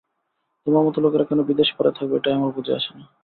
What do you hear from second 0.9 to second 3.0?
লোকেরা কেন বিদেশ পড়ে থাকবে এটাই আমার বুঝে আসে